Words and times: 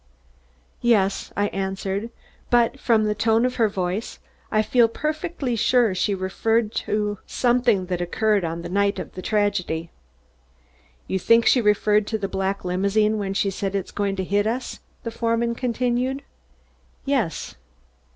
"Yes," 0.81 1.31
I 1.37 1.45
answered. 1.49 2.09
"But 2.49 2.79
from 2.79 3.03
the 3.03 3.13
tone 3.13 3.45
of 3.45 3.57
her 3.57 3.69
voice 3.69 4.17
I 4.51 4.63
feel 4.63 4.87
perfectly 4.87 5.55
sure 5.55 5.93
she 5.93 6.15
referred 6.15 6.71
to 6.87 7.19
something 7.27 7.85
that 7.85 8.01
occurred 8.01 8.43
on 8.43 8.63
the 8.63 8.67
night 8.69 8.97
of 8.97 9.11
the 9.13 9.21
tragedy." 9.21 9.91
"You 11.05 11.19
think 11.19 11.45
she 11.45 11.61
referred 11.61 12.07
to 12.07 12.17
the 12.17 12.27
black 12.27 12.65
limousine 12.65 13.19
when 13.19 13.35
she 13.35 13.51
said, 13.51 13.75
'It's 13.75 13.91
going 13.91 14.15
to 14.15 14.23
hit 14.23 14.47
us'?" 14.47 14.79
the 15.03 15.11
foreman 15.11 15.53
continued. 15.53 16.23
"Yes." 17.05 17.53